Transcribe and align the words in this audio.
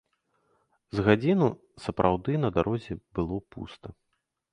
З 0.99 1.03
гадзіну 1.07 1.49
сапраўды 1.85 2.31
на 2.45 2.49
дарозе 2.55 2.93
было 3.21 3.37
пуста. 3.57 3.87